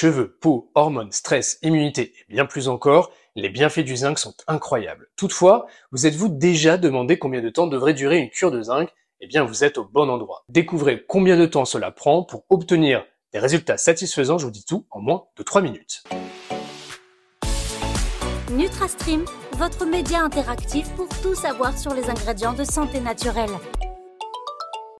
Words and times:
Cheveux, 0.00 0.38
peau, 0.40 0.70
hormones, 0.76 1.10
stress, 1.10 1.58
immunité 1.60 2.12
et 2.28 2.32
bien 2.32 2.46
plus 2.46 2.68
encore, 2.68 3.10
les 3.34 3.48
bienfaits 3.48 3.80
du 3.80 3.96
zinc 3.96 4.16
sont 4.16 4.32
incroyables. 4.46 5.08
Toutefois, 5.16 5.66
vous 5.90 6.06
êtes-vous 6.06 6.28
déjà 6.28 6.76
demandé 6.78 7.18
combien 7.18 7.40
de 7.40 7.48
temps 7.48 7.66
devrait 7.66 7.94
durer 7.94 8.18
une 8.18 8.30
cure 8.30 8.52
de 8.52 8.62
zinc? 8.62 8.90
Eh 9.20 9.26
bien, 9.26 9.42
vous 9.42 9.64
êtes 9.64 9.76
au 9.76 9.84
bon 9.84 10.08
endroit. 10.08 10.44
Découvrez 10.50 11.04
combien 11.08 11.36
de 11.36 11.46
temps 11.46 11.64
cela 11.64 11.90
prend 11.90 12.22
pour 12.22 12.44
obtenir 12.48 13.04
des 13.32 13.40
résultats 13.40 13.76
satisfaisants, 13.76 14.38
je 14.38 14.44
vous 14.44 14.52
dis 14.52 14.64
tout, 14.64 14.86
en 14.92 15.00
moins 15.00 15.24
de 15.36 15.42
3 15.42 15.62
minutes. 15.62 16.04
NutraStream, 18.52 19.24
votre 19.54 19.84
média 19.84 20.20
interactif 20.20 20.88
pour 20.90 21.08
tout 21.22 21.34
savoir 21.34 21.76
sur 21.76 21.92
les 21.92 22.08
ingrédients 22.08 22.54
de 22.54 22.62
santé 22.62 23.00
naturelle. 23.00 23.50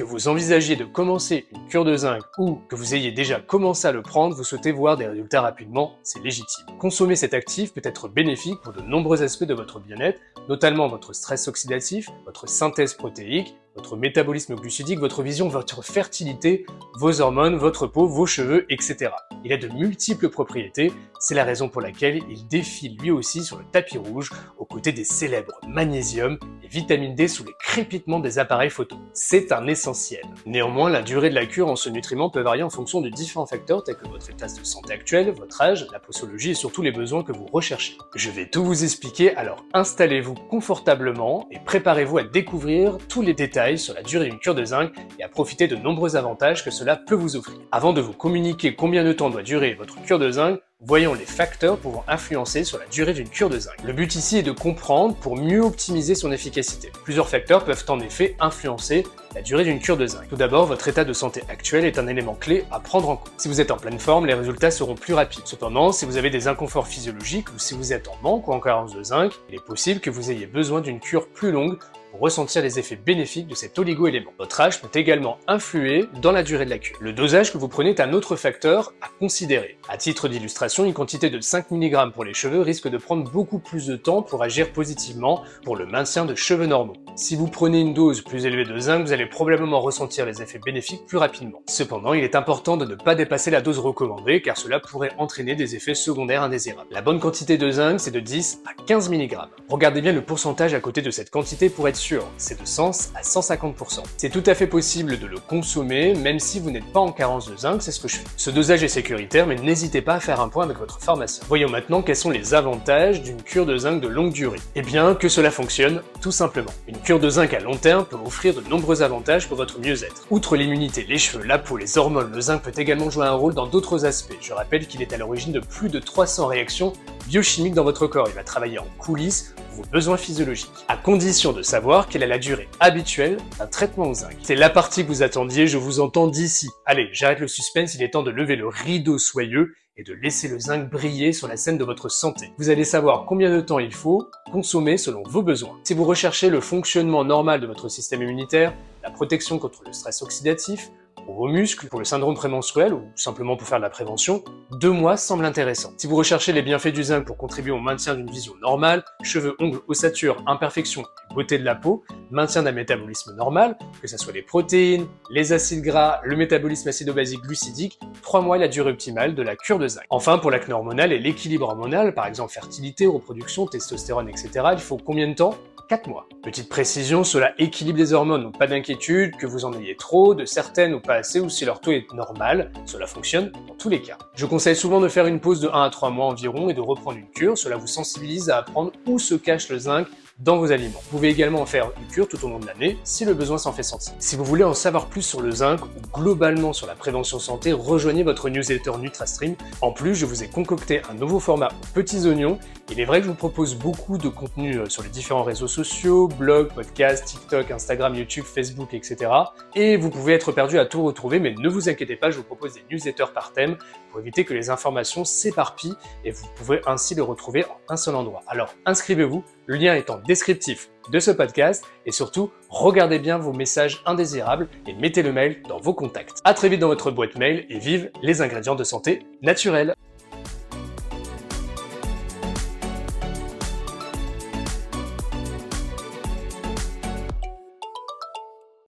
Que 0.00 0.04
vous 0.06 0.28
envisagiez 0.28 0.76
de 0.76 0.86
commencer 0.86 1.44
une 1.52 1.66
cure 1.68 1.84
de 1.84 1.94
zinc 1.94 2.22
ou 2.38 2.58
que 2.70 2.74
vous 2.74 2.94
ayez 2.94 3.12
déjà 3.12 3.38
commencé 3.38 3.86
à 3.86 3.92
le 3.92 4.00
prendre, 4.00 4.34
vous 4.34 4.44
souhaitez 4.44 4.72
voir 4.72 4.96
des 4.96 5.06
résultats 5.06 5.42
rapidement, 5.42 5.98
c'est 6.04 6.24
légitime. 6.24 6.64
Consommer 6.78 7.16
cet 7.16 7.34
actif 7.34 7.74
peut 7.74 7.82
être 7.84 8.08
bénéfique 8.08 8.62
pour 8.62 8.72
de 8.72 8.80
nombreux 8.80 9.22
aspects 9.22 9.44
de 9.44 9.52
votre 9.52 9.78
bien-être, 9.78 10.18
notamment 10.48 10.88
votre 10.88 11.12
stress 11.12 11.48
oxydatif, 11.48 12.08
votre 12.24 12.48
synthèse 12.48 12.94
protéique, 12.94 13.54
votre 13.76 13.94
métabolisme 13.94 14.54
glucidique, 14.54 14.98
votre 14.98 15.22
vision, 15.22 15.48
votre 15.48 15.84
fertilité, 15.84 16.64
vos 16.94 17.20
hormones, 17.20 17.56
votre 17.56 17.86
peau, 17.86 18.06
vos 18.06 18.24
cheveux, 18.24 18.64
etc. 18.72 19.10
Il 19.44 19.52
a 19.52 19.58
de 19.58 19.68
multiples 19.68 20.30
propriétés, 20.30 20.94
c'est 21.18 21.34
la 21.34 21.44
raison 21.44 21.68
pour 21.68 21.82
laquelle 21.82 22.22
il 22.30 22.48
défile 22.48 22.96
lui 22.96 23.10
aussi 23.10 23.44
sur 23.44 23.58
le 23.58 23.64
tapis 23.70 23.98
rouge 23.98 24.30
aux 24.58 24.64
côtés 24.64 24.92
des 24.92 25.04
célèbres 25.04 25.60
magnésium 25.68 26.38
vitamine 26.70 27.16
D 27.16 27.26
sous 27.26 27.44
les 27.44 27.54
crépitements 27.58 28.20
des 28.20 28.38
appareils 28.38 28.70
photo. 28.70 28.96
C'est 29.12 29.50
un 29.50 29.66
essentiel. 29.66 30.22
Néanmoins, 30.46 30.88
la 30.88 31.02
durée 31.02 31.28
de 31.28 31.34
la 31.34 31.46
cure 31.46 31.68
en 31.68 31.74
ce 31.74 31.90
nutriment 31.90 32.30
peut 32.30 32.42
varier 32.42 32.62
en 32.62 32.70
fonction 32.70 33.00
de 33.00 33.08
différents 33.08 33.46
facteurs 33.46 33.82
tels 33.82 33.96
que 33.96 34.08
votre 34.08 34.30
état 34.30 34.46
de 34.46 34.64
santé 34.64 34.92
actuel, 34.92 35.30
votre 35.32 35.60
âge, 35.60 35.88
la 35.92 35.98
posologie 35.98 36.50
et 36.50 36.54
surtout 36.54 36.82
les 36.82 36.92
besoins 36.92 37.24
que 37.24 37.32
vous 37.32 37.46
recherchez. 37.52 37.98
Je 38.14 38.30
vais 38.30 38.46
tout 38.46 38.64
vous 38.64 38.84
expliquer, 38.84 39.34
alors 39.36 39.64
installez-vous 39.74 40.34
confortablement 40.34 41.48
et 41.50 41.58
préparez-vous 41.58 42.18
à 42.18 42.22
découvrir 42.22 42.98
tous 43.08 43.22
les 43.22 43.34
détails 43.34 43.78
sur 43.78 43.94
la 43.94 44.02
durée 44.02 44.28
d'une 44.28 44.38
cure 44.38 44.54
de 44.54 44.64
zinc 44.64 44.92
et 45.18 45.24
à 45.24 45.28
profiter 45.28 45.66
de 45.66 45.74
nombreux 45.74 46.14
avantages 46.14 46.64
que 46.64 46.70
cela 46.70 46.94
peut 46.96 47.16
vous 47.16 47.34
offrir. 47.34 47.58
Avant 47.72 47.92
de 47.92 48.00
vous 48.00 48.12
communiquer 48.12 48.76
combien 48.76 49.02
de 49.02 49.12
temps 49.12 49.30
doit 49.30 49.42
durer 49.42 49.74
votre 49.74 50.00
cure 50.02 50.20
de 50.20 50.30
zinc, 50.30 50.60
voyons 50.82 51.12
les 51.12 51.26
facteurs 51.26 51.76
pouvant 51.76 52.04
influencer 52.08 52.64
sur 52.64 52.78
la 52.78 52.86
durée 52.86 53.12
d'une 53.12 53.28
cure 53.28 53.50
de 53.50 53.58
zinc. 53.58 53.74
Le 53.84 53.92
but 53.92 54.14
ici 54.14 54.38
est 54.38 54.42
de 54.42 54.50
comprendre 54.50 55.14
pour 55.14 55.36
mieux 55.36 55.62
optimiser 55.62 56.14
son 56.14 56.32
efficacité. 56.32 56.90
Plusieurs 57.04 57.28
facteurs 57.28 57.64
peuvent 57.64 57.84
en 57.88 58.00
effet 58.00 58.34
influencer 58.40 59.06
la 59.34 59.42
durée 59.42 59.64
d'une 59.64 59.78
cure 59.78 59.98
de 59.98 60.06
zinc. 60.06 60.26
Tout 60.28 60.36
d'abord, 60.36 60.66
votre 60.66 60.88
état 60.88 61.04
de 61.04 61.12
santé 61.12 61.42
actuel 61.48 61.84
est 61.84 61.98
un 61.98 62.08
élément 62.08 62.34
clé 62.34 62.64
à 62.70 62.80
prendre 62.80 63.10
en 63.10 63.16
compte. 63.16 63.32
Si 63.36 63.48
vous 63.48 63.60
êtes 63.60 63.70
en 63.70 63.76
pleine 63.76 63.98
forme, 63.98 64.26
les 64.26 64.34
résultats 64.34 64.70
seront 64.70 64.94
plus 64.94 65.14
rapides. 65.14 65.42
Cependant, 65.44 65.92
si 65.92 66.06
vous 66.06 66.16
avez 66.16 66.30
des 66.30 66.48
inconforts 66.48 66.88
physiologiques 66.88 67.52
ou 67.54 67.58
si 67.58 67.74
vous 67.74 67.92
êtes 67.92 68.08
en 68.08 68.16
manque 68.22 68.48
ou 68.48 68.52
en 68.52 68.60
carence 68.60 68.94
de 68.94 69.02
zinc, 69.02 69.32
il 69.48 69.56
est 69.56 69.64
possible 69.64 70.00
que 70.00 70.10
vous 70.10 70.30
ayez 70.30 70.46
besoin 70.46 70.80
d'une 70.80 70.98
cure 70.98 71.28
plus 71.28 71.52
longue 71.52 71.78
pour 72.10 72.20
ressentir 72.20 72.62
les 72.62 72.78
effets 72.78 72.96
bénéfiques 72.96 73.46
de 73.46 73.54
cet 73.54 73.78
oligo-élément. 73.78 74.32
Votre 74.38 74.60
âge 74.60 74.80
peut 74.80 74.98
également 74.98 75.38
influer 75.46 76.06
dans 76.20 76.32
la 76.32 76.42
durée 76.42 76.64
de 76.64 76.70
la 76.70 76.78
cure. 76.78 76.96
Le 77.00 77.12
dosage 77.12 77.52
que 77.52 77.58
vous 77.58 77.68
prenez 77.68 77.90
est 77.90 78.00
un 78.00 78.12
autre 78.12 78.36
facteur 78.36 78.92
à 79.00 79.08
considérer. 79.18 79.78
À 79.88 79.96
titre 79.96 80.28
d'illustration, 80.28 80.84
une 80.84 80.94
quantité 80.94 81.30
de 81.30 81.40
5 81.40 81.70
mg 81.70 82.12
pour 82.12 82.24
les 82.24 82.34
cheveux 82.34 82.60
risque 82.60 82.88
de 82.88 82.98
prendre 82.98 83.30
beaucoup 83.30 83.58
plus 83.58 83.86
de 83.86 83.96
temps 83.96 84.22
pour 84.22 84.42
agir 84.42 84.72
positivement 84.72 85.42
pour 85.64 85.76
le 85.76 85.86
maintien 85.86 86.24
de 86.24 86.34
cheveux 86.34 86.66
normaux. 86.66 86.96
Si 87.16 87.36
vous 87.36 87.48
prenez 87.48 87.80
une 87.80 87.94
dose 87.94 88.22
plus 88.22 88.46
élevée 88.46 88.64
de 88.64 88.78
zinc, 88.78 89.02
vous 89.02 89.12
allez 89.12 89.26
probablement 89.26 89.80
ressentir 89.80 90.26
les 90.26 90.42
effets 90.42 90.60
bénéfiques 90.64 91.06
plus 91.06 91.18
rapidement. 91.18 91.62
Cependant, 91.68 92.14
il 92.14 92.24
est 92.24 92.34
important 92.34 92.76
de 92.76 92.84
ne 92.84 92.94
pas 92.94 93.14
dépasser 93.14 93.50
la 93.50 93.60
dose 93.60 93.78
recommandée 93.78 94.42
car 94.42 94.56
cela 94.56 94.80
pourrait 94.80 95.12
entraîner 95.18 95.54
des 95.54 95.76
effets 95.76 95.94
secondaires 95.94 96.42
indésirables. 96.42 96.88
La 96.90 97.02
bonne 97.02 97.20
quantité 97.20 97.58
de 97.58 97.70
zinc, 97.70 98.00
c'est 98.00 98.10
de 98.10 98.20
10 98.20 98.60
à 98.66 98.82
15 98.82 99.10
mg. 99.10 99.36
Regardez 99.68 100.00
bien 100.00 100.12
le 100.12 100.22
pourcentage 100.22 100.74
à 100.74 100.80
côté 100.80 101.02
de 101.02 101.10
cette 101.10 101.30
quantité 101.30 101.68
pour 101.68 101.88
être 101.88 101.99
sûr, 102.00 102.26
c'est 102.38 102.58
de 102.58 102.66
100 102.66 103.10
à 103.14 103.20
150%. 103.20 104.02
C'est 104.16 104.30
tout 104.30 104.42
à 104.46 104.54
fait 104.54 104.66
possible 104.66 105.18
de 105.18 105.26
le 105.26 105.38
consommer 105.38 106.14
même 106.14 106.40
si 106.40 106.58
vous 106.58 106.70
n'êtes 106.70 106.90
pas 106.92 107.00
en 107.00 107.12
carence 107.12 107.46
de 107.46 107.56
zinc, 107.56 107.82
c'est 107.82 107.92
ce 107.92 108.00
que 108.00 108.08
je 108.08 108.16
fais. 108.16 108.24
Ce 108.36 108.48
dosage 108.48 108.82
est 108.82 108.88
sécuritaire 108.88 109.46
mais 109.46 109.56
n'hésitez 109.56 110.00
pas 110.00 110.14
à 110.14 110.20
faire 110.20 110.40
un 110.40 110.48
point 110.48 110.64
avec 110.64 110.78
votre 110.78 110.98
pharmacien. 110.98 111.44
Voyons 111.46 111.68
maintenant 111.68 112.00
quels 112.00 112.16
sont 112.16 112.30
les 112.30 112.54
avantages 112.54 113.22
d'une 113.22 113.42
cure 113.42 113.66
de 113.66 113.76
zinc 113.76 114.00
de 114.00 114.08
longue 114.08 114.32
durée. 114.32 114.60
Eh 114.76 114.82
bien, 114.82 115.14
que 115.14 115.28
cela 115.28 115.50
fonctionne, 115.50 116.00
tout 116.22 116.32
simplement. 116.32 116.72
Une 116.88 116.98
cure 116.98 117.20
de 117.20 117.28
zinc 117.28 117.52
à 117.52 117.60
long 117.60 117.76
terme 117.76 118.06
peut 118.06 118.16
offrir 118.24 118.54
de 118.54 118.66
nombreux 118.66 119.02
avantages 119.02 119.46
pour 119.46 119.58
votre 119.58 119.78
mieux-être. 119.78 120.26
Outre 120.30 120.56
l'immunité, 120.56 121.04
les 121.06 121.18
cheveux, 121.18 121.44
la 121.44 121.58
peau, 121.58 121.76
les 121.76 121.98
hormones, 121.98 122.32
le 122.32 122.40
zinc 122.40 122.62
peut 122.62 122.72
également 122.78 123.10
jouer 123.10 123.26
un 123.26 123.32
rôle 123.32 123.52
dans 123.52 123.66
d'autres 123.66 124.06
aspects. 124.06 124.38
Je 124.40 124.54
rappelle 124.54 124.86
qu'il 124.86 125.02
est 125.02 125.12
à 125.12 125.18
l'origine 125.18 125.52
de 125.52 125.60
plus 125.60 125.90
de 125.90 125.98
300 125.98 126.46
réactions 126.46 126.94
biochimiques 127.30 127.74
dans 127.74 127.84
votre 127.84 128.08
corps. 128.08 128.26
Il 128.28 128.34
va 128.34 128.42
travailler 128.42 128.80
en 128.80 128.86
coulisses 128.98 129.54
vos 129.76 129.84
besoins 129.92 130.16
physiologiques, 130.16 130.84
à 130.88 130.96
condition 130.96 131.52
de 131.52 131.62
savoir 131.62 132.08
quelle 132.08 132.24
est 132.24 132.26
la 132.26 132.40
durée 132.40 132.68
habituelle 132.80 133.38
d'un 133.56 133.68
traitement 133.68 134.08
au 134.08 134.14
zinc. 134.14 134.36
C'est 134.42 134.56
la 134.56 134.68
partie 134.68 135.04
que 135.04 135.08
vous 135.08 135.22
attendiez, 135.22 135.68
je 135.68 135.78
vous 135.78 136.00
entends 136.00 136.26
d'ici. 136.26 136.68
Allez, 136.86 137.08
j'arrête 137.12 137.38
le 137.38 137.46
suspense, 137.46 137.94
il 137.94 138.02
est 138.02 138.10
temps 138.10 138.24
de 138.24 138.32
lever 138.32 138.56
le 138.56 138.66
rideau 138.66 139.16
soyeux 139.16 139.76
et 139.96 140.02
de 140.02 140.12
laisser 140.12 140.48
le 140.48 140.58
zinc 140.58 140.90
briller 140.90 141.32
sur 141.32 141.46
la 141.46 141.56
scène 141.56 141.78
de 141.78 141.84
votre 141.84 142.08
santé. 142.08 142.52
Vous 142.58 142.68
allez 142.68 142.84
savoir 142.84 143.26
combien 143.26 143.54
de 143.54 143.60
temps 143.60 143.78
il 143.78 143.94
faut 143.94 144.28
consommer 144.50 144.96
selon 144.96 145.22
vos 145.22 145.42
besoins. 145.42 145.78
Si 145.84 145.94
vous 145.94 146.04
recherchez 146.04 146.50
le 146.50 146.60
fonctionnement 146.60 147.22
normal 147.22 147.60
de 147.60 147.66
votre 147.68 147.88
système 147.88 148.22
immunitaire, 148.22 148.74
la 149.04 149.10
protection 149.10 149.60
contre 149.60 149.84
le 149.86 149.92
stress 149.92 150.20
oxydatif, 150.22 150.90
pour 151.24 151.34
vos 151.34 151.48
muscles, 151.48 151.88
pour 151.88 151.98
le 151.98 152.04
syndrome 152.04 152.34
prémenstruel 152.34 152.94
ou 152.94 153.02
simplement 153.14 153.56
pour 153.56 153.66
faire 153.66 153.78
de 153.78 153.82
la 153.82 153.90
prévention, 153.90 154.42
deux 154.72 154.90
mois 154.90 155.16
semblent 155.16 155.44
intéressants. 155.44 155.92
Si 155.96 156.06
vous 156.06 156.16
recherchez 156.16 156.52
les 156.52 156.62
bienfaits 156.62 156.88
du 156.88 157.02
zinc 157.02 157.24
pour 157.24 157.36
contribuer 157.36 157.72
au 157.72 157.78
maintien 157.78 158.14
d'une 158.14 158.30
vision 158.30 158.54
normale, 158.60 159.04
cheveux, 159.22 159.56
ongles, 159.58 159.80
ossature, 159.88 160.42
imperfections 160.46 161.02
et 161.02 161.34
beauté 161.34 161.58
de 161.58 161.64
la 161.64 161.74
peau, 161.74 162.04
maintien 162.30 162.62
d'un 162.62 162.72
métabolisme 162.72 163.34
normal, 163.34 163.76
que 164.00 164.08
ce 164.08 164.16
soit 164.16 164.32
les 164.32 164.42
protéines, 164.42 165.06
les 165.30 165.52
acides 165.52 165.82
gras, 165.82 166.20
le 166.24 166.36
métabolisme 166.36 166.88
acido-basique 166.88 167.42
glucidique, 167.42 167.98
trois 168.22 168.40
mois 168.40 168.56
est 168.56 168.60
la 168.60 168.68
durée 168.68 168.90
optimale 168.90 169.34
de 169.34 169.42
la 169.42 169.56
cure 169.56 169.78
de 169.78 169.88
zinc. 169.88 170.04
Enfin, 170.10 170.38
pour 170.38 170.50
l'acné 170.50 170.74
hormonal 170.74 171.12
et 171.12 171.18
l'équilibre 171.18 171.68
hormonal, 171.68 172.14
par 172.14 172.26
exemple 172.26 172.52
fertilité, 172.52 173.06
reproduction, 173.06 173.66
testostérone, 173.66 174.28
etc., 174.28 174.50
il 174.72 174.78
faut 174.78 174.96
combien 174.96 175.28
de 175.28 175.34
temps? 175.34 175.54
4 175.90 176.06
mois. 176.06 176.28
Petite 176.44 176.68
précision, 176.68 177.24
cela 177.24 177.52
équilibre 177.58 177.98
les 177.98 178.12
hormones, 178.12 178.44
donc 178.44 178.56
pas 178.56 178.68
d'inquiétude 178.68 179.34
que 179.34 179.46
vous 179.48 179.64
en 179.64 179.72
ayez 179.72 179.96
trop, 179.96 180.36
de 180.36 180.44
certaines 180.44 180.94
ou 180.94 181.00
pas 181.00 181.14
assez, 181.14 181.40
ou 181.40 181.48
si 181.48 181.64
leur 181.64 181.80
taux 181.80 181.90
est 181.90 182.06
normal, 182.14 182.70
cela 182.86 183.08
fonctionne 183.08 183.50
dans 183.66 183.74
tous 183.74 183.88
les 183.88 184.00
cas. 184.00 184.16
Je 184.36 184.46
conseille 184.46 184.76
souvent 184.76 185.00
de 185.00 185.08
faire 185.08 185.26
une 185.26 185.40
pause 185.40 185.60
de 185.60 185.68
1 185.68 185.82
à 185.82 185.90
3 185.90 186.10
mois 186.10 186.26
environ 186.26 186.70
et 186.70 186.74
de 186.74 186.80
reprendre 186.80 187.18
une 187.18 187.28
cure, 187.30 187.58
cela 187.58 187.76
vous 187.76 187.88
sensibilise 187.88 188.50
à 188.50 188.58
apprendre 188.58 188.92
où 189.04 189.18
se 189.18 189.34
cache 189.34 189.68
le 189.68 189.80
zinc 189.80 190.06
dans 190.40 190.58
vos 190.58 190.72
aliments. 190.72 191.00
Vous 191.04 191.18
pouvez 191.18 191.28
également 191.28 191.60
en 191.60 191.66
faire 191.66 191.90
une 192.00 192.06
cure 192.06 192.26
tout 192.26 192.42
au 192.44 192.48
long 192.48 192.58
de 192.58 192.66
l'année 192.66 192.98
si 193.04 193.24
le 193.24 193.34
besoin 193.34 193.58
s'en 193.58 193.72
fait 193.72 193.82
sentir. 193.82 194.14
Si 194.18 194.36
vous 194.36 194.44
voulez 194.44 194.64
en 194.64 194.74
savoir 194.74 195.06
plus 195.06 195.22
sur 195.22 195.40
le 195.40 195.50
zinc 195.50 195.80
ou 195.84 196.18
globalement 196.18 196.72
sur 196.72 196.86
la 196.86 196.94
prévention 196.94 197.38
santé, 197.38 197.72
rejoignez 197.72 198.22
votre 198.22 198.48
newsletter 198.48 198.92
NutraStream. 198.98 199.54
En 199.82 199.92
plus, 199.92 200.14
je 200.14 200.26
vous 200.26 200.42
ai 200.42 200.48
concocté 200.48 201.02
un 201.10 201.14
nouveau 201.14 201.40
format 201.40 201.68
aux 201.68 201.94
petits 201.94 202.26
oignons. 202.26 202.58
Il 202.90 202.98
est 202.98 203.04
vrai 203.04 203.20
que 203.20 203.26
je 203.26 203.30
vous 203.30 203.36
propose 203.36 203.76
beaucoup 203.76 204.18
de 204.18 204.28
contenu 204.28 204.78
euh, 204.78 204.86
sur 204.88 205.02
les 205.02 205.10
différents 205.10 205.44
réseaux 205.44 205.68
sociaux, 205.68 206.26
blogs, 206.26 206.72
podcasts, 206.72 207.24
TikTok, 207.24 207.70
Instagram, 207.70 208.14
YouTube, 208.14 208.44
Facebook, 208.44 208.94
etc. 208.94 209.30
Et 209.76 209.96
vous 209.96 210.10
pouvez 210.10 210.32
être 210.32 210.50
perdu 210.50 210.78
à 210.78 210.86
tout 210.86 211.04
retrouver, 211.04 211.38
mais 211.38 211.54
ne 211.56 211.68
vous 211.68 211.88
inquiétez 211.88 212.16
pas, 212.16 212.30
je 212.30 212.38
vous 212.38 212.42
propose 212.42 212.74
des 212.74 212.82
newsletters 212.90 213.32
par 213.32 213.52
thème 213.52 213.76
pour 214.10 214.18
éviter 214.20 214.44
que 214.44 214.54
les 214.54 214.70
informations 214.70 215.24
s'éparpillent 215.24 215.94
et 216.24 216.32
vous 216.32 216.46
pouvez 216.56 216.80
ainsi 216.86 217.14
le 217.14 217.22
retrouver 217.22 217.64
en 217.64 217.94
un 217.94 217.96
seul 217.96 218.16
endroit. 218.16 218.42
Alors 218.48 218.74
inscrivez-vous, 218.86 219.44
le 219.70 219.76
lien 219.76 219.94
est 219.94 220.10
en 220.10 220.18
descriptif 220.18 220.90
de 221.12 221.20
ce 221.20 221.30
podcast 221.30 221.84
et 222.04 222.10
surtout 222.10 222.50
regardez 222.70 223.20
bien 223.20 223.38
vos 223.38 223.52
messages 223.52 224.02
indésirables 224.04 224.68
et 224.88 224.94
mettez 224.94 225.22
le 225.22 225.30
mail 225.30 225.62
dans 225.68 225.78
vos 225.78 225.94
contacts. 225.94 226.38
À 226.42 226.54
très 226.54 226.68
vite 226.68 226.80
dans 226.80 226.88
votre 226.88 227.12
boîte 227.12 227.36
mail 227.36 227.66
et 227.68 227.78
vive 227.78 228.10
les 228.20 228.42
ingrédients 228.42 228.74
de 228.74 228.82
santé 228.82 229.20
naturels. 229.42 229.94